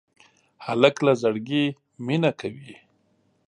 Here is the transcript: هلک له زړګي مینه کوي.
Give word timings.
هلک 0.65 0.95
له 1.05 1.13
زړګي 1.21 1.65
مینه 2.05 2.31
کوي. 2.39 2.73